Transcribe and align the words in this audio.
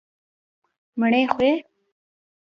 _مړۍ 0.99 1.23
خورې؟ 1.31 1.51